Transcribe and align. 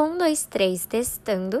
Um, 0.00 0.16
dois, 0.16 0.46
três, 0.46 0.86
testando. 0.86 1.60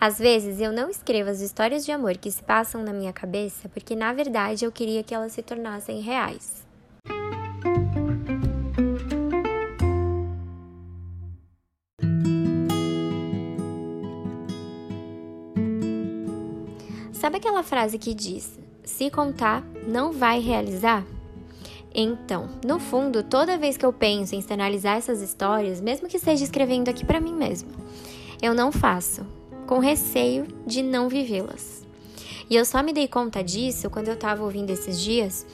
Às 0.00 0.18
vezes 0.18 0.60
eu 0.60 0.72
não 0.72 0.90
escrevo 0.90 1.30
as 1.30 1.40
histórias 1.40 1.84
de 1.84 1.92
amor 1.92 2.16
que 2.16 2.28
se 2.28 2.42
passam 2.42 2.82
na 2.82 2.92
minha 2.92 3.12
cabeça 3.12 3.68
porque, 3.68 3.94
na 3.94 4.12
verdade, 4.12 4.64
eu 4.64 4.72
queria 4.72 5.04
que 5.04 5.14
elas 5.14 5.30
se 5.30 5.40
tornassem 5.40 6.00
reais. 6.00 6.66
Sabe 17.12 17.36
aquela 17.36 17.62
frase 17.62 17.98
que 17.98 18.12
diz: 18.12 18.58
se 18.82 19.08
contar, 19.10 19.62
não 19.86 20.10
vai 20.10 20.40
realizar? 20.40 21.04
Então, 21.94 22.48
no 22.64 22.78
fundo, 22.78 23.22
toda 23.22 23.58
vez 23.58 23.76
que 23.76 23.84
eu 23.84 23.92
penso 23.92 24.34
em 24.34 24.38
externalizar 24.38 24.96
essas 24.96 25.20
histórias, 25.20 25.80
mesmo 25.80 26.08
que 26.08 26.18
seja 26.18 26.44
escrevendo 26.44 26.88
aqui 26.88 27.04
para 27.04 27.20
mim 27.20 27.34
mesmo, 27.34 27.70
eu 28.40 28.54
não 28.54 28.70
faço, 28.70 29.26
com 29.66 29.78
receio 29.78 30.46
de 30.66 30.82
não 30.82 31.08
vivê-las. 31.08 31.84
E 32.48 32.56
eu 32.56 32.64
só 32.64 32.82
me 32.82 32.92
dei 32.92 33.06
conta 33.06 33.42
disso 33.42 33.90
quando 33.90 34.08
eu 34.08 34.16
tava 34.16 34.42
ouvindo 34.42 34.70
esses 34.70 35.00
dias 35.00 35.46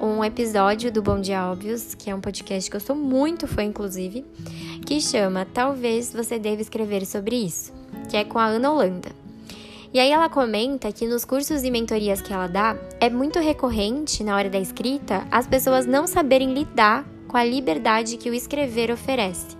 um 0.00 0.24
episódio 0.24 0.90
do 0.90 1.02
Bom 1.02 1.20
Dia 1.20 1.46
Óbvios, 1.46 1.94
que 1.94 2.10
é 2.10 2.14
um 2.14 2.20
podcast 2.20 2.68
que 2.68 2.76
eu 2.76 2.80
sou 2.80 2.96
muito 2.96 3.46
fã, 3.46 3.62
inclusive, 3.62 4.24
que 4.84 5.00
chama 5.00 5.46
Talvez 5.46 6.12
Você 6.12 6.38
Deva 6.38 6.62
Escrever 6.62 7.06
Sobre 7.06 7.36
Isso, 7.36 7.72
que 8.08 8.16
é 8.16 8.24
com 8.24 8.38
a 8.38 8.46
Ana 8.46 8.72
Holanda. 8.72 9.21
E 9.94 10.00
aí 10.00 10.10
ela 10.10 10.30
comenta 10.30 10.90
que 10.90 11.06
nos 11.06 11.22
cursos 11.22 11.62
e 11.62 11.70
mentorias 11.70 12.22
que 12.22 12.32
ela 12.32 12.46
dá, 12.46 12.74
é 12.98 13.10
muito 13.10 13.38
recorrente 13.38 14.24
na 14.24 14.34
hora 14.34 14.48
da 14.48 14.58
escrita 14.58 15.26
as 15.30 15.46
pessoas 15.46 15.84
não 15.84 16.06
saberem 16.06 16.54
lidar 16.54 17.04
com 17.28 17.36
a 17.36 17.44
liberdade 17.44 18.16
que 18.16 18.30
o 18.30 18.34
escrever 18.34 18.90
oferece. 18.90 19.54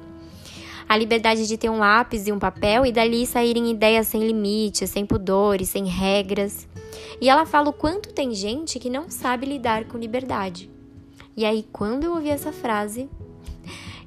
A 0.89 0.97
liberdade 0.97 1.47
de 1.47 1.59
ter 1.59 1.69
um 1.69 1.79
lápis 1.79 2.27
e 2.27 2.33
um 2.33 2.39
papel 2.39 2.87
e 2.87 2.93
dali 2.93 3.27
saírem 3.27 3.71
ideias 3.71 4.07
sem 4.07 4.27
limites, 4.27 4.89
sem 4.89 5.05
pudores, 5.05 5.69
sem 5.69 5.85
regras. 5.85 6.67
E 7.21 7.29
ela 7.29 7.45
fala 7.45 7.69
o 7.69 7.73
quanto 7.73 8.13
tem 8.13 8.35
gente 8.35 8.79
que 8.79 8.89
não 8.89 9.11
sabe 9.11 9.45
lidar 9.45 9.85
com 9.85 9.99
liberdade. 9.99 10.71
E 11.37 11.45
aí, 11.45 11.67
quando 11.73 12.05
eu 12.05 12.15
ouvi 12.15 12.29
essa 12.29 12.53
frase, 12.53 13.09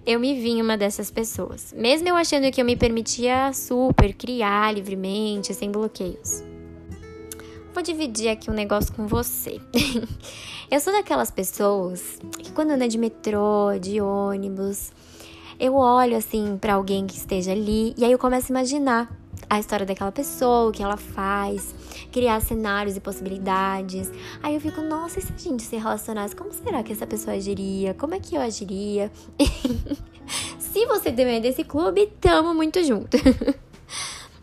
eu 0.06 0.20
me 0.20 0.40
vi 0.40 0.62
uma 0.62 0.78
dessas 0.78 1.10
pessoas, 1.10 1.74
mesmo 1.76 2.08
eu 2.08 2.16
achando 2.16 2.52
que 2.52 2.62
eu 2.62 2.66
me 2.66 2.76
permitia 2.76 3.52
super 3.54 4.14
criar 4.14 4.74
livremente, 4.74 5.54
sem 5.54 5.72
bloqueios. 5.72 6.44
Vou 7.74 7.82
dividir 7.82 8.30
aqui 8.30 8.50
um 8.50 8.54
negócio 8.54 8.94
com 8.94 9.08
você. 9.08 9.60
eu 10.72 10.80
sou 10.80 10.94
daquelas 10.94 11.32
pessoas 11.32 12.20
que 12.38 12.52
quando 12.52 12.72
anda 12.72 12.88
de 12.88 12.98
metrô, 12.98 13.78
de 13.82 14.00
ônibus, 14.00 14.94
eu 15.60 15.76
olho 15.76 16.16
assim 16.16 16.58
para 16.58 16.76
alguém 16.76 17.08
que 17.08 17.18
esteja 17.18 17.52
ali 17.52 17.94
e 17.98 18.06
aí 18.06 18.12
eu 18.12 18.20
começo 18.20 18.52
a 18.52 18.56
imaginar 18.56 19.25
a 19.50 19.60
história 19.60 19.86
daquela 19.86 20.12
pessoa, 20.12 20.70
o 20.70 20.72
que 20.72 20.84
ela 20.84 20.98
faz, 20.98 21.74
criar 22.12 22.40
cenários 22.42 22.96
e 22.96 23.00
possibilidades. 23.00 24.12
Aí 24.42 24.56
eu 24.56 24.62
fico, 24.62 24.82
nossa, 24.82 25.20
e 25.20 25.22
se 25.22 25.34
a 25.34 25.38
gente 25.38 25.64
se 25.64 25.76
relacionasse, 25.76 26.36
como 26.36 26.52
será 26.54 26.84
que 26.84 26.92
essa 26.92 27.08
pessoa 27.08 27.36
agiria? 27.36 27.94
Como 27.94 28.14
é 28.14 28.20
que 28.20 28.36
eu 28.36 28.42
agiria? 28.42 29.12
se 30.60 30.86
você 30.86 31.12
também 31.12 31.38
é 31.38 31.40
desse 31.40 31.64
clube, 31.64 32.12
tamo 32.20 32.54
muito 32.54 32.84
junto. 32.84 33.18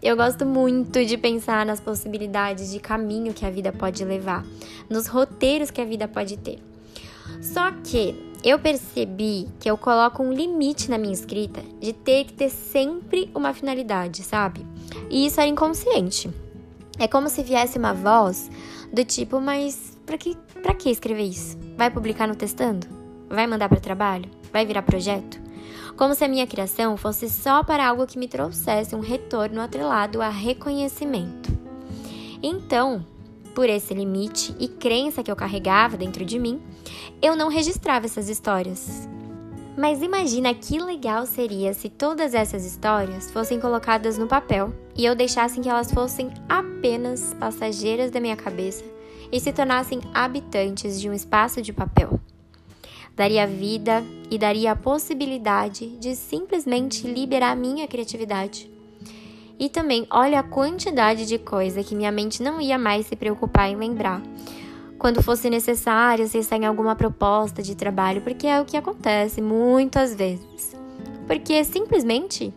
Eu 0.03 0.17
gosto 0.17 0.44
muito 0.44 1.05
de 1.05 1.16
pensar 1.16 1.64
nas 1.64 1.78
possibilidades 1.78 2.72
de 2.72 2.81
caminho 2.81 3.33
que 3.33 3.47
a 3.47 3.50
vida 3.50 3.70
pode 3.70 4.05
levar, 4.05 4.44
nos 4.91 5.06
roteiros 5.06 5.70
que 5.70 5.81
a 5.81 5.84
vida 5.84 6.09
pode 6.09 6.37
ter. 6.39 6.59
Só 7.41 7.70
que 7.70 8.31
eu 8.44 8.58
percebi 8.58 9.48
que 9.60 9.70
eu 9.70 9.78
coloco 9.78 10.22
um 10.22 10.32
limite 10.32 10.90
na 10.90 10.98
minha 10.98 11.12
escrita 11.12 11.62
de 11.80 11.92
ter 11.92 12.24
que 12.24 12.32
ter 12.32 12.50
sempre 12.50 13.30
uma 13.34 13.54
finalidade, 13.54 14.22
sabe? 14.22 14.66
E 15.08 15.26
isso 15.26 15.40
era 15.40 15.48
inconsciente. 15.48 16.30
É 16.98 17.06
como 17.06 17.28
se 17.28 17.42
viesse 17.42 17.78
uma 17.78 17.94
voz 17.94 18.50
do 18.92 19.04
tipo, 19.04 19.40
mas 19.40 19.97
pra 20.04 20.19
que, 20.19 20.36
pra 20.62 20.75
que 20.75 20.91
escrever 20.91 21.25
isso? 21.25 21.56
Vai 21.76 21.91
publicar 21.91 22.26
no 22.26 22.34
Testando? 22.34 22.86
Vai 23.28 23.47
mandar 23.47 23.69
para 23.69 23.81
trabalho? 23.81 24.28
Vai 24.52 24.66
virar 24.66 24.82
projeto? 24.82 25.41
Como 25.97 26.14
se 26.14 26.25
a 26.25 26.28
minha 26.28 26.47
criação 26.47 26.97
fosse 26.97 27.31
só 27.31 27.62
para 27.62 27.86
algo 27.86 28.06
que 28.06 28.19
me 28.19 28.26
trouxesse 28.26 28.94
um 28.94 29.00
retorno 29.00 29.60
atrelado 29.60 30.20
a 30.20 30.28
reconhecimento. 30.28 31.50
Então, 32.42 33.06
por 33.54 33.68
esse 33.68 33.94
limite 33.94 34.54
e 34.58 34.68
crença 34.68 35.22
que 35.22 35.30
eu 35.30 35.36
carregava 35.36 35.96
dentro 35.96 36.24
de 36.24 36.38
mim, 36.38 36.60
eu 37.20 37.36
não 37.36 37.48
registrava 37.48 38.06
essas 38.06 38.28
histórias. 38.28 39.08
Mas 39.76 40.02
imagina 40.02 40.52
que 40.52 40.78
legal 40.78 41.24
seria 41.24 41.72
se 41.72 41.88
todas 41.88 42.34
essas 42.34 42.64
histórias 42.64 43.30
fossem 43.30 43.58
colocadas 43.58 44.18
no 44.18 44.26
papel 44.26 44.72
e 44.94 45.04
eu 45.04 45.14
deixasse 45.14 45.60
que 45.60 45.68
elas 45.68 45.90
fossem 45.90 46.30
apenas 46.48 47.34
passageiras 47.34 48.10
da 48.10 48.20
minha 48.20 48.36
cabeça 48.36 48.84
e 49.30 49.40
se 49.40 49.52
tornassem 49.52 50.00
habitantes 50.12 51.00
de 51.00 51.08
um 51.08 51.14
espaço 51.14 51.62
de 51.62 51.72
papel. 51.72 52.20
Daria 53.16 53.46
vida 53.46 54.02
e 54.30 54.38
daria 54.38 54.72
a 54.72 54.76
possibilidade 54.76 55.86
de 55.98 56.16
simplesmente 56.16 57.06
liberar 57.06 57.54
minha 57.54 57.86
criatividade. 57.86 58.72
E 59.58 59.68
também 59.68 60.06
olha 60.10 60.40
a 60.40 60.42
quantidade 60.42 61.26
de 61.26 61.38
coisa 61.38 61.84
que 61.84 61.94
minha 61.94 62.10
mente 62.10 62.42
não 62.42 62.60
ia 62.60 62.78
mais 62.78 63.06
se 63.06 63.16
preocupar 63.16 63.68
em 63.68 63.76
lembrar. 63.76 64.20
Quando 64.98 65.22
fosse 65.22 65.50
necessário 65.50 66.24
acessar 66.24 66.60
em 66.60 66.66
alguma 66.66 66.94
proposta 66.94 67.62
de 67.62 67.74
trabalho, 67.74 68.22
porque 68.22 68.46
é 68.46 68.60
o 68.60 68.64
que 68.64 68.76
acontece 68.76 69.40
muitas 69.40 70.14
vezes. 70.14 70.76
Porque 71.26 71.62
simplesmente 71.64 72.52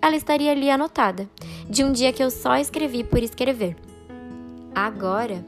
ela 0.00 0.16
estaria 0.16 0.52
ali 0.52 0.70
anotada, 0.70 1.28
de 1.68 1.82
um 1.82 1.92
dia 1.92 2.12
que 2.12 2.22
eu 2.22 2.30
só 2.30 2.56
escrevi 2.56 3.02
por 3.02 3.22
escrever. 3.22 3.76
Agora, 4.74 5.44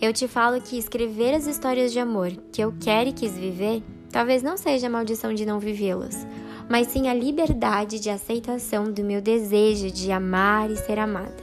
eu 0.00 0.12
te 0.12 0.26
falo 0.26 0.60
que 0.60 0.76
escrever 0.76 1.34
as 1.34 1.46
histórias 1.46 1.92
de 1.92 2.00
amor 2.00 2.30
que 2.52 2.60
eu 2.60 2.74
quero 2.80 3.10
e 3.10 3.12
quis 3.12 3.38
viver, 3.38 3.82
talvez 4.10 4.42
não 4.42 4.56
seja 4.56 4.88
a 4.88 4.90
maldição 4.90 5.32
de 5.32 5.46
não 5.46 5.60
vivê-las, 5.60 6.26
mas 6.72 6.86
sim 6.86 7.06
a 7.06 7.12
liberdade 7.12 8.00
de 8.00 8.08
aceitação 8.08 8.90
do 8.90 9.04
meu 9.04 9.20
desejo 9.20 9.90
de 9.90 10.10
amar 10.10 10.70
e 10.70 10.76
ser 10.78 10.98
amada. 10.98 11.36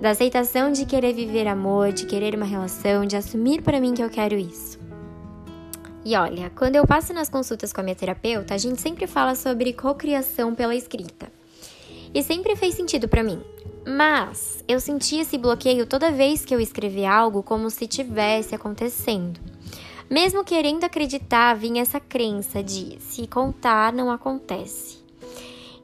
Da 0.00 0.08
aceitação 0.08 0.72
de 0.72 0.86
querer 0.86 1.12
viver 1.12 1.46
amor, 1.46 1.92
de 1.92 2.06
querer 2.06 2.34
uma 2.34 2.46
relação, 2.46 3.04
de 3.04 3.14
assumir 3.14 3.60
para 3.60 3.78
mim 3.78 3.92
que 3.92 4.02
eu 4.02 4.08
quero 4.08 4.34
isso. 4.34 4.80
E 6.02 6.16
olha, 6.16 6.50
quando 6.56 6.76
eu 6.76 6.86
passo 6.86 7.12
nas 7.12 7.28
consultas 7.28 7.70
com 7.70 7.82
a 7.82 7.84
minha 7.84 7.94
terapeuta, 7.94 8.54
a 8.54 8.56
gente 8.56 8.80
sempre 8.80 9.06
fala 9.06 9.34
sobre 9.34 9.74
cocriação 9.74 10.54
pela 10.54 10.74
escrita. 10.74 11.30
E 12.14 12.22
sempre 12.22 12.56
fez 12.56 12.74
sentido 12.74 13.06
para 13.06 13.22
mim. 13.22 13.42
Mas 13.86 14.64
eu 14.66 14.80
sentia 14.80 15.20
esse 15.20 15.36
bloqueio 15.36 15.84
toda 15.84 16.10
vez 16.10 16.46
que 16.46 16.54
eu 16.54 16.60
escrevia 16.60 17.12
algo 17.12 17.42
como 17.42 17.68
se 17.68 17.86
tivesse 17.86 18.54
acontecendo. 18.54 19.51
Mesmo 20.12 20.44
querendo 20.44 20.84
acreditar, 20.84 21.54
vinha 21.54 21.80
essa 21.80 21.98
crença 21.98 22.62
de 22.62 22.98
se 23.00 23.26
contar 23.26 23.94
não 23.94 24.10
acontece. 24.10 24.98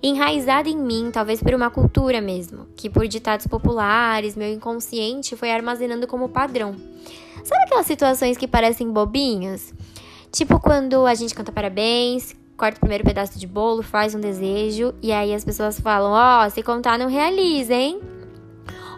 Enraizada 0.02 0.68
em 0.68 0.76
mim, 0.76 1.08
talvez 1.10 1.42
por 1.42 1.54
uma 1.54 1.70
cultura 1.70 2.20
mesmo, 2.20 2.66
que 2.76 2.90
por 2.90 3.08
ditados 3.08 3.46
populares, 3.46 4.36
meu 4.36 4.52
inconsciente 4.52 5.34
foi 5.34 5.50
armazenando 5.50 6.06
como 6.06 6.28
padrão. 6.28 6.76
Sabe 7.42 7.62
aquelas 7.64 7.86
situações 7.86 8.36
que 8.36 8.46
parecem 8.46 8.92
bobinhas? 8.92 9.72
Tipo 10.30 10.60
quando 10.60 11.06
a 11.06 11.14
gente 11.14 11.34
canta 11.34 11.50
parabéns, 11.50 12.36
corta 12.54 12.76
o 12.76 12.80
primeiro 12.80 13.04
pedaço 13.04 13.38
de 13.38 13.46
bolo, 13.46 13.82
faz 13.82 14.14
um 14.14 14.20
desejo 14.20 14.92
e 15.00 15.10
aí 15.10 15.32
as 15.32 15.42
pessoas 15.42 15.80
falam: 15.80 16.10
Ó, 16.12 16.44
oh, 16.46 16.50
se 16.50 16.62
contar 16.62 16.98
não 16.98 17.08
realiza, 17.08 17.72
hein? 17.72 17.98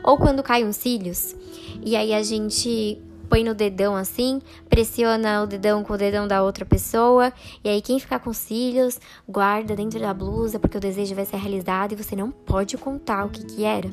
Ou 0.03 0.19
quando 0.19 0.43
cai 0.43 0.65
uns 0.65 0.75
cílios 0.75 1.37
e 1.85 1.95
aí 1.95 2.13
a 2.13 2.21
gente 2.25 3.01
põe 3.31 3.45
no 3.45 3.55
dedão 3.55 3.95
assim, 3.95 4.43
pressiona 4.69 5.45
o 5.45 5.47
dedão 5.47 5.85
com 5.85 5.95
o 5.95 5.97
dedão 5.97 6.27
da 6.27 6.43
outra 6.43 6.67
pessoa, 6.67 7.33
e 7.63 7.69
aí 7.69 7.81
quem 7.81 8.01
ficar 8.01 8.19
com 8.19 8.33
cílios, 8.33 8.99
guarda 9.29 9.77
dentro 9.77 10.01
da 10.01 10.13
blusa 10.13 10.59
porque 10.59 10.77
o 10.77 10.81
desejo 10.81 11.15
vai 11.15 11.25
ser 11.25 11.37
realizado 11.37 11.93
e 11.93 11.97
você 11.97 12.17
não 12.17 12.33
pode 12.33 12.77
contar 12.77 13.25
o 13.25 13.31
que 13.31 13.45
que 13.45 13.65
era. 13.65 13.89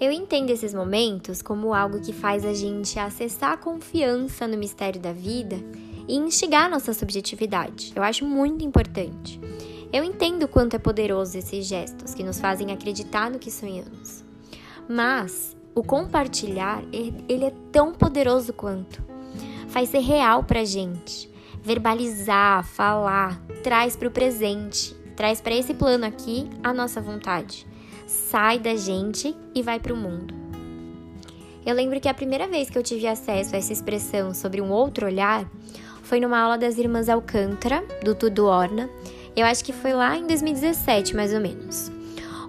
Eu 0.00 0.12
entendo 0.12 0.48
esses 0.48 0.72
momentos 0.72 1.42
como 1.42 1.74
algo 1.74 2.00
que 2.00 2.12
faz 2.12 2.44
a 2.46 2.54
gente 2.54 2.98
acessar 2.98 3.52
a 3.52 3.56
confiança 3.56 4.46
no 4.46 4.56
mistério 4.56 5.00
da 5.00 5.12
vida 5.12 5.56
e 6.08 6.16
instigar 6.16 6.70
nossa 6.70 6.94
subjetividade. 6.94 7.92
Eu 7.94 8.02
acho 8.02 8.24
muito 8.24 8.64
importante. 8.64 9.38
Eu 9.92 10.04
entendo 10.04 10.46
quanto 10.46 10.74
é 10.74 10.78
poderoso 10.78 11.36
esses 11.36 11.66
gestos 11.66 12.14
que 12.14 12.22
nos 12.22 12.40
fazem 12.40 12.70
acreditar 12.72 13.28
no 13.28 13.40
que 13.40 13.50
sonhamos. 13.50 14.24
Mas 14.88 15.54
o 15.80 15.82
compartilhar, 15.82 16.82
ele 16.92 17.44
é 17.44 17.52
tão 17.72 17.92
poderoso 17.92 18.52
quanto. 18.52 19.02
Faz 19.68 19.88
ser 19.88 20.00
real 20.00 20.44
pra 20.44 20.62
gente. 20.62 21.30
Verbalizar, 21.62 22.64
falar, 22.64 23.40
traz 23.62 23.96
para 23.96 24.08
o 24.08 24.10
presente, 24.10 24.94
traz 25.16 25.40
para 25.40 25.54
esse 25.54 25.72
plano 25.72 26.04
aqui 26.04 26.50
a 26.62 26.74
nossa 26.74 27.00
vontade. 27.00 27.66
Sai 28.06 28.58
da 28.58 28.76
gente 28.76 29.34
e 29.54 29.62
vai 29.62 29.80
para 29.80 29.94
o 29.94 29.96
mundo. 29.96 30.34
Eu 31.64 31.74
lembro 31.74 31.98
que 31.98 32.08
a 32.08 32.14
primeira 32.14 32.46
vez 32.46 32.68
que 32.68 32.76
eu 32.76 32.82
tive 32.82 33.06
acesso 33.06 33.54
a 33.54 33.58
essa 33.58 33.72
expressão 33.72 34.34
sobre 34.34 34.60
um 34.60 34.70
outro 34.70 35.06
olhar 35.06 35.50
foi 36.02 36.20
numa 36.20 36.38
aula 36.38 36.58
das 36.58 36.76
irmãs 36.76 37.08
Alcântara, 37.08 37.82
do 38.04 38.14
Tudo 38.14 38.44
Orna, 38.44 38.90
Eu 39.34 39.46
acho 39.46 39.64
que 39.64 39.72
foi 39.72 39.94
lá 39.94 40.16
em 40.16 40.26
2017, 40.26 41.14
mais 41.16 41.32
ou 41.32 41.40
menos. 41.40 41.90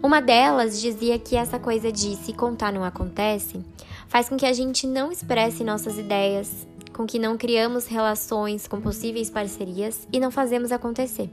Uma 0.03 0.19
delas 0.19 0.81
dizia 0.81 1.19
que 1.19 1.35
essa 1.35 1.59
coisa 1.59 1.91
de 1.91 2.15
se 2.15 2.33
contar 2.33 2.73
não 2.73 2.83
acontece 2.83 3.63
faz 4.07 4.27
com 4.27 4.35
que 4.35 4.47
a 4.47 4.53
gente 4.53 4.87
não 4.87 5.11
expresse 5.11 5.63
nossas 5.63 5.95
ideias, 5.95 6.67
com 6.91 7.05
que 7.05 7.19
não 7.19 7.37
criamos 7.37 7.85
relações 7.85 8.67
com 8.67 8.81
possíveis 8.81 9.29
parcerias 9.29 10.07
e 10.11 10.19
não 10.19 10.31
fazemos 10.31 10.71
acontecer. 10.71 11.29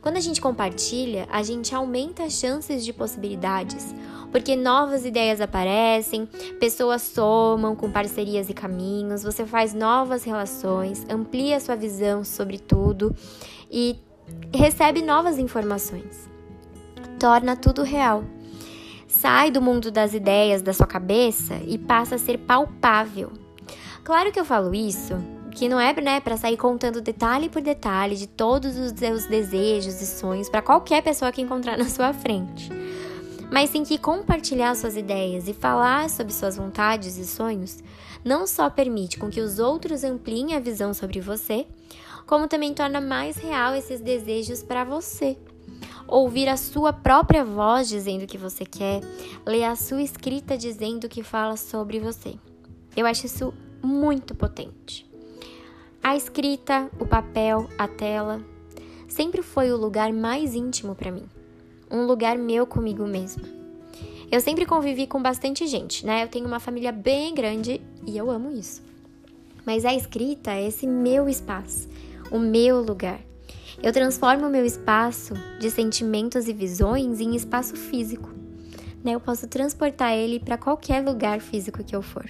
Quando 0.00 0.18
a 0.18 0.20
gente 0.20 0.40
compartilha, 0.40 1.26
a 1.28 1.42
gente 1.42 1.74
aumenta 1.74 2.22
as 2.22 2.34
chances 2.34 2.84
de 2.84 2.92
possibilidades, 2.92 3.92
porque 4.30 4.54
novas 4.54 5.04
ideias 5.04 5.40
aparecem, 5.40 6.26
pessoas 6.60 7.02
somam 7.02 7.74
com 7.74 7.90
parcerias 7.90 8.48
e 8.48 8.54
caminhos, 8.54 9.24
você 9.24 9.44
faz 9.44 9.74
novas 9.74 10.22
relações, 10.22 11.04
amplia 11.10 11.58
sua 11.58 11.74
visão 11.74 12.22
sobre 12.22 12.56
tudo 12.60 13.12
e 13.68 13.96
recebe 14.52 15.02
novas 15.02 15.38
informações 15.38 16.33
torna 17.18 17.56
tudo 17.56 17.82
real. 17.82 18.24
Sai 19.06 19.50
do 19.50 19.62
mundo 19.62 19.90
das 19.90 20.12
ideias 20.12 20.60
da 20.60 20.72
sua 20.72 20.86
cabeça 20.86 21.54
e 21.66 21.78
passa 21.78 22.16
a 22.16 22.18
ser 22.18 22.38
palpável. 22.38 23.32
Claro 24.02 24.32
que 24.32 24.40
eu 24.40 24.44
falo 24.44 24.74
isso, 24.74 25.14
que 25.50 25.68
não 25.68 25.80
é 25.80 25.94
né, 26.00 26.20
para 26.20 26.36
sair 26.36 26.56
contando 26.56 27.00
detalhe 27.00 27.48
por 27.48 27.62
detalhe 27.62 28.16
de 28.16 28.26
todos 28.26 28.76
os 28.76 28.92
seus 28.92 29.24
desejos 29.26 30.00
e 30.02 30.06
sonhos 30.06 30.48
para 30.48 30.60
qualquer 30.60 31.02
pessoa 31.02 31.32
que 31.32 31.40
encontrar 31.40 31.78
na 31.78 31.88
sua 31.88 32.12
frente. 32.12 32.70
Mas 33.50 33.70
sim 33.70 33.84
que 33.84 33.98
compartilhar 33.98 34.74
suas 34.74 34.96
ideias 34.96 35.46
e 35.48 35.54
falar 35.54 36.10
sobre 36.10 36.32
suas 36.32 36.56
vontades 36.56 37.16
e 37.16 37.24
sonhos 37.24 37.82
não 38.24 38.46
só 38.46 38.68
permite 38.68 39.18
com 39.18 39.30
que 39.30 39.40
os 39.40 39.58
outros 39.58 40.02
ampliem 40.02 40.54
a 40.54 40.60
visão 40.60 40.92
sobre 40.92 41.20
você, 41.20 41.66
como 42.26 42.48
também 42.48 42.74
torna 42.74 43.00
mais 43.00 43.36
real 43.36 43.74
esses 43.74 44.00
desejos 44.00 44.62
para 44.62 44.82
você 44.82 45.36
ouvir 46.06 46.48
a 46.48 46.56
sua 46.56 46.92
própria 46.92 47.44
voz 47.44 47.88
dizendo 47.88 48.24
o 48.24 48.26
que 48.26 48.38
você 48.38 48.64
quer, 48.64 49.00
ler 49.46 49.64
a 49.64 49.76
sua 49.76 50.02
escrita 50.02 50.56
dizendo 50.56 51.04
o 51.04 51.08
que 51.08 51.22
fala 51.22 51.56
sobre 51.56 51.98
você. 51.98 52.34
Eu 52.96 53.06
acho 53.06 53.26
isso 53.26 53.52
muito 53.82 54.34
potente. 54.34 55.08
A 56.02 56.16
escrita, 56.16 56.90
o 57.00 57.06
papel, 57.06 57.68
a 57.78 57.88
tela, 57.88 58.44
sempre 59.08 59.42
foi 59.42 59.72
o 59.72 59.76
lugar 59.76 60.12
mais 60.12 60.54
íntimo 60.54 60.94
para 60.94 61.10
mim. 61.10 61.24
Um 61.90 62.04
lugar 62.04 62.36
meu 62.36 62.66
comigo 62.66 63.06
mesma. 63.06 63.42
Eu 64.30 64.40
sempre 64.40 64.66
convivi 64.66 65.06
com 65.06 65.22
bastante 65.22 65.66
gente, 65.66 66.04
né? 66.04 66.24
Eu 66.24 66.28
tenho 66.28 66.46
uma 66.46 66.60
família 66.60 66.90
bem 66.90 67.34
grande 67.34 67.80
e 68.06 68.16
eu 68.16 68.30
amo 68.30 68.50
isso. 68.50 68.82
Mas 69.64 69.84
a 69.84 69.94
escrita 69.94 70.52
é 70.52 70.66
esse 70.66 70.86
meu 70.86 71.28
espaço, 71.28 71.88
o 72.30 72.38
meu 72.38 72.80
lugar. 72.80 73.20
Eu 73.82 73.92
transformo 73.92 74.46
o 74.46 74.50
meu 74.50 74.64
espaço 74.64 75.34
de 75.58 75.70
sentimentos 75.70 76.48
e 76.48 76.52
visões 76.52 77.20
em 77.20 77.34
espaço 77.34 77.76
físico. 77.76 78.30
Né? 79.02 79.12
Eu 79.12 79.20
posso 79.20 79.46
transportar 79.46 80.12
ele 80.12 80.40
para 80.40 80.56
qualquer 80.56 81.04
lugar 81.04 81.40
físico 81.40 81.84
que 81.84 81.94
eu 81.94 82.02
for. 82.02 82.24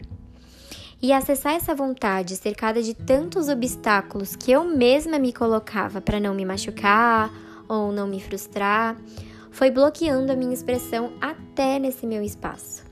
E 1.00 1.12
acessar 1.12 1.54
essa 1.54 1.74
vontade 1.74 2.34
cercada 2.36 2.82
de 2.82 2.94
tantos 2.94 3.48
obstáculos 3.48 4.34
que 4.34 4.50
eu 4.50 4.64
mesma 4.64 5.18
me 5.18 5.32
colocava 5.32 6.00
para 6.00 6.18
não 6.18 6.34
me 6.34 6.44
machucar 6.44 7.30
ou 7.68 7.92
não 7.92 8.06
me 8.06 8.20
frustrar, 8.20 8.96
foi 9.50 9.70
bloqueando 9.70 10.32
a 10.32 10.36
minha 10.36 10.54
expressão 10.54 11.12
até 11.20 11.78
nesse 11.78 12.06
meu 12.06 12.22
espaço. 12.22 12.82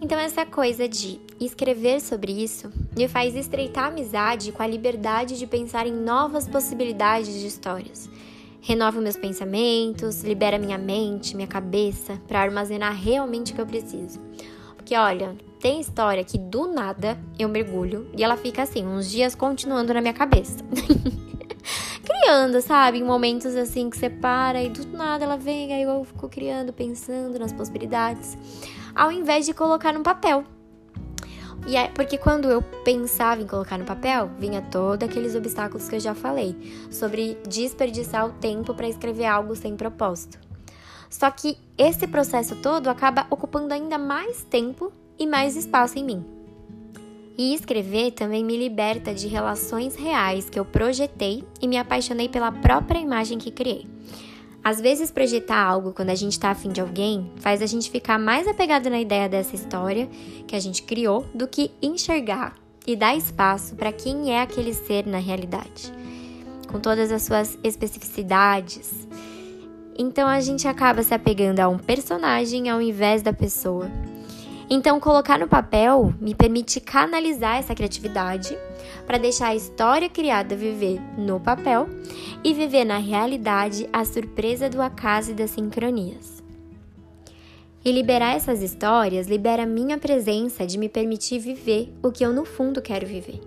Então, 0.00 0.18
essa 0.18 0.44
coisa 0.44 0.88
de 0.88 1.20
escrever 1.40 2.00
sobre 2.00 2.32
isso 2.32 2.70
me 2.96 3.08
faz 3.08 3.34
estreitar 3.34 3.84
a 3.84 3.88
amizade 3.88 4.52
com 4.52 4.62
a 4.62 4.66
liberdade 4.66 5.38
de 5.38 5.46
pensar 5.46 5.86
em 5.86 5.92
novas 5.92 6.46
possibilidades 6.46 7.40
de 7.40 7.46
histórias. 7.46 8.08
Renova 8.60 9.00
meus 9.00 9.16
pensamentos, 9.16 10.22
libera 10.22 10.58
minha 10.58 10.78
mente, 10.78 11.34
minha 11.34 11.48
cabeça 11.48 12.20
para 12.28 12.40
armazenar 12.40 12.94
realmente 12.94 13.52
o 13.52 13.54
que 13.54 13.60
eu 13.60 13.66
preciso. 13.66 14.20
Porque 14.76 14.96
olha, 14.96 15.36
tem 15.58 15.80
história 15.80 16.22
que 16.22 16.38
do 16.38 16.66
nada 16.66 17.18
eu 17.38 17.48
mergulho 17.48 18.08
e 18.16 18.22
ela 18.22 18.36
fica 18.36 18.62
assim, 18.62 18.86
uns 18.86 19.10
dias 19.10 19.34
continuando 19.34 19.92
na 19.94 20.00
minha 20.00 20.14
cabeça. 20.14 20.58
criando, 22.04 22.60
sabe? 22.60 22.98
Em 22.98 23.04
momentos 23.04 23.54
assim 23.56 23.88
que 23.88 23.96
você 23.96 24.10
para 24.10 24.62
e 24.62 24.68
do 24.68 24.86
nada 24.96 25.24
ela 25.24 25.36
vem, 25.36 25.72
aí 25.72 25.82
eu 25.82 26.04
fico 26.04 26.28
criando, 26.28 26.72
pensando 26.72 27.38
nas 27.38 27.52
possibilidades 27.52 28.36
ao 28.94 29.10
invés 29.10 29.46
de 29.46 29.54
colocar 29.54 29.92
no 29.92 30.02
papel. 30.02 30.44
E 31.66 31.76
é 31.76 31.88
porque 31.88 32.18
quando 32.18 32.50
eu 32.50 32.60
pensava 32.84 33.40
em 33.40 33.46
colocar 33.46 33.78
no 33.78 33.84
papel, 33.84 34.30
vinha 34.38 34.60
todos 34.60 35.08
aqueles 35.08 35.34
obstáculos 35.34 35.88
que 35.88 35.96
eu 35.96 36.00
já 36.00 36.14
falei, 36.14 36.56
sobre 36.90 37.38
desperdiçar 37.48 38.26
o 38.26 38.32
tempo 38.32 38.74
para 38.74 38.88
escrever 38.88 39.26
algo 39.26 39.54
sem 39.54 39.76
propósito. 39.76 40.38
Só 41.08 41.30
que 41.30 41.56
esse 41.78 42.06
processo 42.06 42.56
todo 42.56 42.88
acaba 42.88 43.26
ocupando 43.30 43.72
ainda 43.72 43.98
mais 43.98 44.42
tempo 44.44 44.92
e 45.18 45.26
mais 45.26 45.56
espaço 45.56 45.98
em 45.98 46.04
mim. 46.04 46.24
E 47.38 47.54
escrever 47.54 48.12
também 48.12 48.44
me 48.44 48.56
liberta 48.56 49.14
de 49.14 49.28
relações 49.28 49.94
reais 49.94 50.50
que 50.50 50.58
eu 50.58 50.64
projetei 50.64 51.44
e 51.60 51.68
me 51.68 51.78
apaixonei 51.78 52.28
pela 52.28 52.50
própria 52.50 52.98
imagem 52.98 53.38
que 53.38 53.50
criei. 53.50 53.86
Às 54.64 54.80
vezes, 54.80 55.10
projetar 55.10 55.60
algo 55.60 55.92
quando 55.92 56.10
a 56.10 56.14
gente 56.14 56.32
está 56.32 56.50
afim 56.50 56.70
de 56.70 56.80
alguém 56.80 57.32
faz 57.36 57.60
a 57.60 57.66
gente 57.66 57.90
ficar 57.90 58.18
mais 58.18 58.46
apegado 58.46 58.88
na 58.88 59.00
ideia 59.00 59.28
dessa 59.28 59.56
história 59.56 60.08
que 60.46 60.54
a 60.54 60.60
gente 60.60 60.84
criou 60.84 61.26
do 61.34 61.48
que 61.48 61.72
enxergar 61.82 62.54
e 62.86 62.94
dar 62.94 63.16
espaço 63.16 63.74
para 63.74 63.92
quem 63.92 64.32
é 64.32 64.40
aquele 64.40 64.72
ser 64.72 65.06
na 65.06 65.18
realidade, 65.18 65.92
com 66.70 66.78
todas 66.78 67.10
as 67.10 67.22
suas 67.22 67.58
especificidades. 67.64 69.08
Então 69.98 70.28
a 70.28 70.40
gente 70.40 70.66
acaba 70.68 71.02
se 71.02 71.12
apegando 71.12 71.60
a 71.60 71.68
um 71.68 71.78
personagem 71.78 72.70
ao 72.70 72.80
invés 72.80 73.20
da 73.20 73.32
pessoa. 73.32 73.90
Então, 74.74 74.98
colocar 74.98 75.38
no 75.38 75.46
papel 75.46 76.14
me 76.18 76.34
permite 76.34 76.80
canalizar 76.80 77.58
essa 77.58 77.74
criatividade 77.74 78.56
para 79.06 79.18
deixar 79.18 79.48
a 79.48 79.54
história 79.54 80.08
criada 80.08 80.56
viver 80.56 80.98
no 81.18 81.38
papel 81.38 81.86
e 82.42 82.54
viver 82.54 82.82
na 82.82 82.96
realidade 82.96 83.86
a 83.92 84.02
surpresa 84.02 84.70
do 84.70 84.80
acaso 84.80 85.32
e 85.32 85.34
das 85.34 85.50
sincronias. 85.50 86.42
E 87.84 87.92
liberar 87.92 88.34
essas 88.34 88.62
histórias 88.62 89.26
libera 89.26 89.66
minha 89.66 89.98
presença 89.98 90.66
de 90.66 90.78
me 90.78 90.88
permitir 90.88 91.38
viver 91.38 91.92
o 92.02 92.10
que 92.10 92.24
eu 92.24 92.32
no 92.32 92.46
fundo 92.46 92.80
quero 92.80 93.06
viver. 93.06 93.42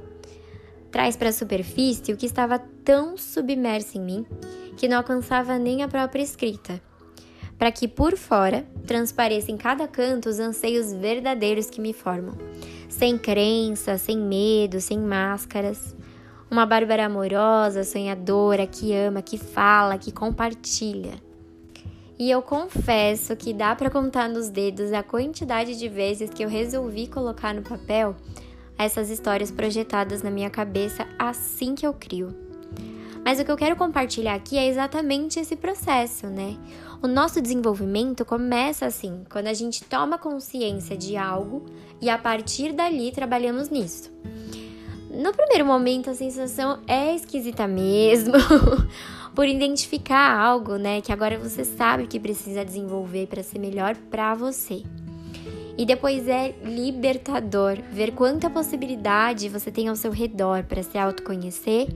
Traz 0.92 1.18
para 1.18 1.30
a 1.30 1.34
superfície 1.34 2.14
o 2.14 2.18
que 2.18 2.28
estava 2.28 2.60
tão 2.60 3.18
submerso 3.18 3.98
em 3.98 4.02
mim 4.02 4.26
que 4.78 4.88
não 4.88 4.98
alcançava 4.98 5.58
nem 5.58 5.82
a 5.82 5.88
própria 5.88 6.22
escrita 6.22 6.80
para 7.58 7.72
que 7.72 7.88
por 7.88 8.18
fora 8.18 8.66
transpareça 8.86 9.52
em 9.52 9.58
cada 9.58 9.88
canto 9.88 10.30
os 10.30 10.40
anseios 10.40 10.92
verdadeiros 10.94 11.70
que 11.70 11.82
me 11.82 11.94
formam, 11.94 12.36
sem 12.90 13.18
crença, 13.18 13.98
sem 13.98 14.18
medo, 14.18 14.80
sem 14.82 15.00
máscaras. 15.00 15.96
Uma 16.50 16.66
Bárbara 16.66 17.06
amorosa, 17.06 17.84
sonhadora, 17.84 18.68
que 18.68 18.94
ama, 18.94 19.22
que 19.22 19.38
fala, 19.38 19.98
que 19.98 20.12
compartilha. 20.12 21.14
E 22.18 22.32
eu 22.32 22.42
confesso 22.42 23.36
que 23.36 23.52
dá 23.52 23.76
para 23.76 23.90
contar 23.90 24.30
nos 24.30 24.48
dedos 24.48 24.94
a 24.94 25.04
quantidade 25.04 25.78
de 25.78 25.90
vezes 25.90 26.30
que 26.30 26.44
eu 26.44 26.50
resolvi 26.50 27.08
colocar 27.08 27.54
no 27.54 27.62
papel 27.62 28.16
essas 28.78 29.10
histórias 29.10 29.52
projetadas 29.52 30.22
na 30.22 30.30
minha 30.30 30.50
cabeça 30.50 31.08
assim 31.20 31.76
que 31.76 31.86
eu 31.86 31.94
crio. 31.94 32.34
Mas 33.26 33.40
o 33.40 33.44
que 33.44 33.52
eu 33.52 33.58
quero 33.58 33.76
compartilhar 33.76 34.36
aqui 34.36 34.56
é 34.56 34.68
exatamente 34.68 35.40
esse 35.40 35.56
processo, 35.56 36.28
né? 36.28 36.56
O 37.02 37.08
nosso 37.08 37.42
desenvolvimento 37.42 38.24
começa 38.24 38.86
assim, 38.86 39.24
quando 39.32 39.48
a 39.48 39.54
gente 39.54 39.84
toma 39.84 40.20
consciência 40.20 40.96
de 40.96 41.18
algo 41.18 41.66
e 42.00 42.08
a 42.08 42.20
partir 42.20 42.72
dali 42.72 43.12
trabalhamos 43.12 43.70
nisso. 43.70 44.14
No 45.10 45.34
primeiro 45.34 45.66
momento, 45.66 46.12
a 46.12 46.14
sensação 46.14 46.80
é 46.86 47.16
esquisita 47.16 47.68
mesmo, 47.68 48.34
por 49.34 49.48
identificar 49.48 50.40
algo, 50.40 50.76
né, 50.76 51.02
que 51.02 51.12
agora 51.12 51.40
você 51.40 51.66
sabe 51.66 52.06
que 52.06 52.20
precisa 52.20 52.64
desenvolver 52.64 53.26
para 53.26 53.42
ser 53.42 53.58
melhor 53.58 53.96
para 54.12 54.36
você. 54.36 54.84
E 55.76 55.84
depois 55.84 56.28
é 56.28 56.54
libertador 56.64 57.80
ver 57.92 58.12
quanta 58.12 58.52
possibilidade 58.52 59.50
você 59.50 59.72
tem 59.72 59.88
ao 59.88 59.96
seu 59.96 60.12
redor 60.12 60.64
para 60.64 60.84
se 60.84 60.98
autoconhecer 60.98 61.88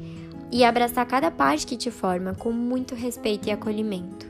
e 0.51 0.63
abraçar 0.63 1.05
cada 1.05 1.29
parte 1.29 1.65
que 1.65 1.77
te 1.77 1.91
forma 1.91 2.33
com 2.35 2.51
muito 2.51 2.95
respeito 2.95 3.47
e 3.47 3.51
acolhimento. 3.51 4.27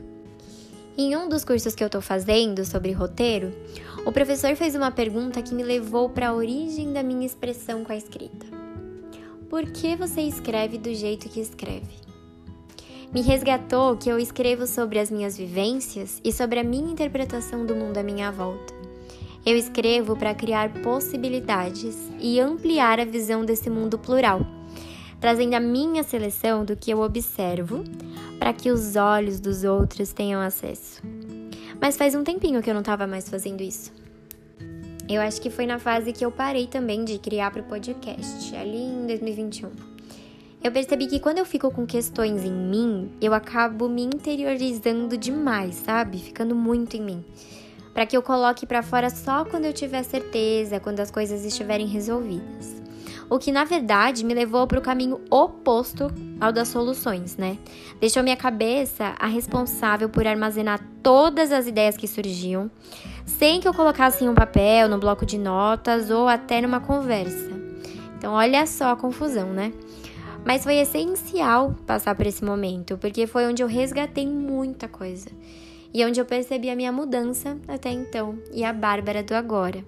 Em 0.96 1.16
um 1.16 1.28
dos 1.28 1.44
cursos 1.44 1.74
que 1.74 1.82
eu 1.82 1.86
estou 1.86 2.02
fazendo 2.02 2.64
sobre 2.64 2.92
roteiro, 2.92 3.52
o 4.04 4.12
professor 4.12 4.54
fez 4.56 4.74
uma 4.74 4.90
pergunta 4.90 5.40
que 5.40 5.54
me 5.54 5.62
levou 5.62 6.10
para 6.10 6.28
a 6.28 6.34
origem 6.34 6.92
da 6.92 7.02
minha 7.02 7.24
expressão 7.24 7.84
com 7.84 7.92
a 7.92 7.96
escrita. 7.96 8.46
Por 9.48 9.64
que 9.70 9.96
você 9.96 10.20
escreve 10.20 10.78
do 10.78 10.94
jeito 10.94 11.28
que 11.28 11.40
escreve? 11.40 12.10
Me 13.12 13.22
resgatou 13.22 13.96
que 13.96 14.08
eu 14.08 14.18
escrevo 14.18 14.66
sobre 14.66 14.98
as 14.98 15.10
minhas 15.10 15.36
vivências 15.36 16.20
e 16.22 16.32
sobre 16.32 16.60
a 16.60 16.64
minha 16.64 16.92
interpretação 16.92 17.66
do 17.66 17.74
mundo 17.74 17.98
à 17.98 18.02
minha 18.02 18.30
volta. 18.30 18.72
Eu 19.44 19.56
escrevo 19.56 20.14
para 20.14 20.34
criar 20.34 20.70
possibilidades 20.82 21.96
e 22.20 22.38
ampliar 22.38 23.00
a 23.00 23.04
visão 23.04 23.44
desse 23.44 23.68
mundo 23.68 23.98
plural, 23.98 24.46
trazendo 25.20 25.54
a 25.54 25.60
minha 25.60 26.02
seleção 26.02 26.64
do 26.64 26.74
que 26.74 26.90
eu 26.90 27.00
observo 27.00 27.84
para 28.38 28.54
que 28.54 28.70
os 28.70 28.96
olhos 28.96 29.38
dos 29.38 29.62
outros 29.64 30.12
tenham 30.12 30.40
acesso. 30.40 31.02
Mas 31.78 31.96
faz 31.96 32.14
um 32.14 32.24
tempinho 32.24 32.62
que 32.62 32.70
eu 32.70 32.74
não 32.74 32.80
estava 32.80 33.06
mais 33.06 33.28
fazendo 33.28 33.60
isso. 33.62 33.92
Eu 35.08 35.20
acho 35.20 35.40
que 35.40 35.50
foi 35.50 35.66
na 35.66 35.78
fase 35.78 36.12
que 36.12 36.24
eu 36.24 36.30
parei 36.30 36.66
também 36.66 37.04
de 37.04 37.18
criar 37.18 37.50
para 37.50 37.60
o 37.60 37.64
podcast, 37.64 38.56
ali 38.56 38.78
em 38.78 39.06
2021. 39.06 39.70
Eu 40.62 40.72
percebi 40.72 41.06
que 41.06 41.20
quando 41.20 41.38
eu 41.38 41.44
fico 41.44 41.70
com 41.70 41.86
questões 41.86 42.44
em 42.44 42.52
mim, 42.52 43.10
eu 43.20 43.34
acabo 43.34 43.88
me 43.88 44.02
interiorizando 44.02 45.16
demais, 45.16 45.74
sabe? 45.76 46.18
Ficando 46.18 46.54
muito 46.54 46.96
em 46.96 47.02
mim. 47.02 47.24
Para 47.92 48.06
que 48.06 48.16
eu 48.16 48.22
coloque 48.22 48.66
para 48.66 48.82
fora 48.82 49.10
só 49.10 49.44
quando 49.44 49.64
eu 49.64 49.72
tiver 49.72 50.02
certeza, 50.02 50.78
quando 50.78 51.00
as 51.00 51.10
coisas 51.10 51.44
estiverem 51.44 51.86
resolvidas 51.86 52.80
o 53.30 53.38
que 53.38 53.52
na 53.52 53.62
verdade 53.62 54.24
me 54.24 54.34
levou 54.34 54.66
para 54.66 54.78
o 54.78 54.82
caminho 54.82 55.20
oposto 55.30 56.12
ao 56.40 56.50
das 56.50 56.66
soluções, 56.66 57.36
né? 57.36 57.56
Deixou 58.00 58.24
minha 58.24 58.36
cabeça 58.36 59.14
a 59.18 59.28
responsável 59.28 60.08
por 60.08 60.26
armazenar 60.26 60.84
todas 61.00 61.52
as 61.52 61.68
ideias 61.68 61.96
que 61.96 62.08
surgiam, 62.08 62.68
sem 63.24 63.60
que 63.60 63.68
eu 63.68 63.72
colocasse 63.72 64.24
em 64.24 64.28
um 64.28 64.34
papel, 64.34 64.88
no 64.88 64.98
bloco 64.98 65.24
de 65.24 65.38
notas 65.38 66.10
ou 66.10 66.26
até 66.26 66.60
numa 66.60 66.80
conversa. 66.80 67.50
Então, 68.18 68.32
olha 68.32 68.66
só 68.66 68.90
a 68.90 68.96
confusão, 68.96 69.52
né? 69.52 69.72
Mas 70.44 70.64
foi 70.64 70.76
essencial 70.76 71.74
passar 71.86 72.14
por 72.14 72.26
esse 72.26 72.44
momento, 72.44 72.98
porque 72.98 73.26
foi 73.26 73.46
onde 73.46 73.62
eu 73.62 73.68
resgatei 73.68 74.26
muita 74.26 74.88
coisa 74.88 75.30
e 75.92 76.04
onde 76.04 76.20
eu 76.20 76.24
percebi 76.24 76.70
a 76.70 76.76
minha 76.76 76.92
mudança 76.92 77.58
até 77.68 77.90
então 77.90 78.38
e 78.52 78.64
a 78.64 78.72
Bárbara 78.72 79.22
do 79.22 79.34
agora. 79.34 79.84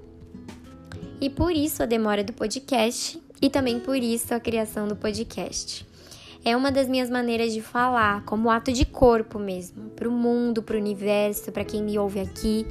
E 1.20 1.30
por 1.30 1.52
isso 1.52 1.82
a 1.82 1.86
demora 1.86 2.24
do 2.24 2.32
podcast 2.32 3.21
e 3.42 3.50
também 3.50 3.80
por 3.80 3.96
isso 3.96 4.32
a 4.32 4.38
criação 4.38 4.86
do 4.86 4.94
podcast. 4.94 5.84
É 6.44 6.56
uma 6.56 6.70
das 6.70 6.88
minhas 6.88 7.10
maneiras 7.10 7.52
de 7.52 7.60
falar, 7.60 8.24
como 8.24 8.50
ato 8.50 8.72
de 8.72 8.84
corpo 8.84 9.38
mesmo, 9.38 9.90
para 9.90 10.08
o 10.08 10.12
mundo, 10.12 10.62
para 10.62 10.76
o 10.76 10.78
universo, 10.78 11.50
para 11.50 11.64
quem 11.64 11.82
me 11.82 11.98
ouve 11.98 12.20
aqui, 12.20 12.66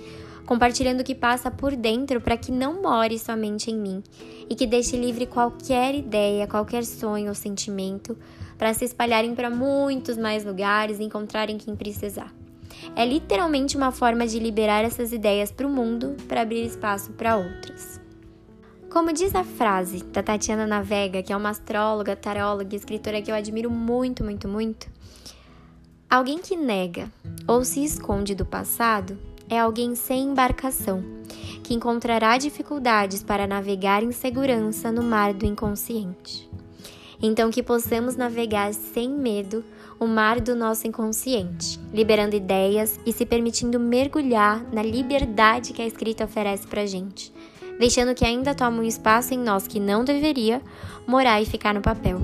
compartilhando 0.46 1.02
o 1.02 1.04
que 1.04 1.16
passa 1.16 1.52
por 1.52 1.76
dentro 1.76 2.20
para 2.20 2.36
que 2.36 2.52
não 2.52 2.82
more 2.82 3.18
somente 3.20 3.70
em 3.70 3.78
mim 3.78 4.04
e 4.50 4.56
que 4.56 4.66
deixe 4.66 4.98
livre 4.98 5.26
qualquer 5.26 5.96
ideia, 5.96 6.48
qualquer 6.48 6.84
sonho 6.84 7.30
ou 7.30 7.36
sentimento 7.36 8.18
para 8.58 8.74
se 8.74 8.84
espalharem 8.86 9.34
para 9.34 9.50
muitos 9.50 10.18
mais 10.18 10.44
lugares 10.44 11.00
e 11.00 11.04
encontrarem 11.04 11.58
quem 11.58 11.76
precisar. 11.76 12.34
É 12.96 13.06
literalmente 13.06 13.78
uma 13.78 13.92
forma 13.92 14.28
de 14.28 14.40
liberar 14.40 14.84
essas 14.84 15.14
ideias 15.14 15.52
para 15.52 15.68
o 15.68 15.70
mundo 15.70 16.16
para 16.28 16.42
abrir 16.42 16.66
espaço 16.66 17.12
para 17.14 17.38
outras. 17.38 18.01
Como 18.92 19.14
diz 19.14 19.34
a 19.36 19.46
frase 19.46 20.04
da 20.04 20.22
Tatiana 20.22 20.68
Navega, 20.68 21.24
que 21.24 21.32
é 21.32 21.38
uma 21.38 21.52
astróloga, 21.52 22.14
taróloga 22.14 22.76
e 22.76 22.78
escritora 22.78 23.22
que 23.22 23.32
eu 23.32 23.36
admiro 23.36 23.72
muito, 23.72 24.22
muito, 24.22 24.50
muito, 24.50 24.90
alguém 26.10 26.40
que 26.40 26.58
nega 26.58 27.10
ou 27.48 27.64
se 27.64 27.82
esconde 27.86 28.36
do 28.36 28.46
passado 28.46 29.18
é 29.50 29.58
alguém 29.58 29.96
sem 29.96 30.24
embarcação, 30.24 31.02
que 31.64 31.74
encontrará 31.74 32.38
dificuldades 32.38 33.24
para 33.24 33.48
navegar 33.48 34.04
em 34.04 34.12
segurança 34.12 34.92
no 34.92 35.02
mar 35.02 35.34
do 35.34 35.46
inconsciente. 35.46 36.50
Então, 37.22 37.50
que 37.50 37.64
possamos 37.64 38.18
navegar 38.18 38.74
sem 38.74 39.10
medo 39.10 39.64
o 40.02 40.06
mar 40.06 40.42
do 40.42 40.54
nosso 40.54 40.86
inconsciente, 40.86 41.80
liberando 41.94 42.36
ideias 42.36 43.00
e 43.06 43.14
se 43.14 43.26
permitindo 43.26 43.80
mergulhar 43.80 44.62
na 44.74 44.84
liberdade 44.84 45.72
que 45.72 45.82
a 45.82 45.88
escrita 45.88 46.26
oferece 46.26 46.68
para 46.68 46.86
gente 46.86 47.32
deixando 47.82 48.14
que 48.14 48.24
ainda 48.24 48.54
toma 48.54 48.78
um 48.78 48.84
espaço 48.84 49.34
em 49.34 49.40
nós 49.40 49.66
que 49.66 49.80
não 49.80 50.06
deveria 50.06 50.62
morar 51.08 51.42
e 51.42 51.48
ficar 51.48 51.74
no 51.74 51.82
papel. 51.82 52.22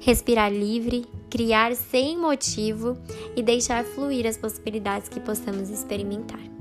Respirar 0.00 0.52
livre, 0.52 1.06
criar 1.30 1.76
sem 1.76 2.18
motivo 2.18 2.98
e 3.36 3.44
deixar 3.44 3.84
fluir 3.84 4.26
as 4.26 4.36
possibilidades 4.36 5.08
que 5.08 5.20
possamos 5.20 5.70
experimentar. 5.70 6.51